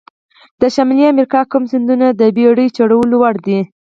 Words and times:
د 0.61 0.63
شمالي 0.75 1.05
امریکا 1.13 1.41
کوم 1.51 1.63
سیندونه 1.71 2.07
د 2.19 2.21
بېړۍ 2.37 2.67
چلولو 2.77 3.15
وړ 3.21 3.35
دي؟ 3.45 3.59